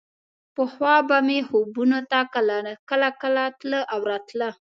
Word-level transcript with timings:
پخوا 0.55 0.95
به 1.07 1.17
مې 1.27 1.39
خوبونو 1.47 1.99
ته 2.11 2.19
کله 2.87 3.05
کله 3.21 3.43
تله 3.59 3.79
او 3.93 3.99
راتله. 4.09 4.49